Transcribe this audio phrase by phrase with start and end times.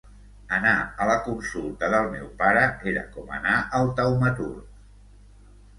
[0.59, 0.71] Anar
[1.05, 4.71] a la consulta del meu pare era com anar al taumaturg.